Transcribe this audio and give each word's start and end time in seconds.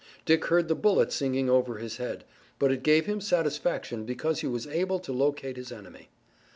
Dick 0.25 0.45
heard 0.45 0.67
the 0.67 0.73
bullet 0.73 1.11
singing 1.13 1.47
over 1.47 1.77
his 1.77 1.97
head, 1.97 2.23
but 2.57 2.71
it 2.71 2.81
gave 2.81 3.05
him 3.05 3.21
satisfaction 3.21 4.03
because 4.03 4.39
he 4.39 4.47
was 4.47 4.65
able 4.65 4.97
to 4.97 5.13
locate 5.13 5.57
his 5.57 5.71
enemy. 5.71 6.09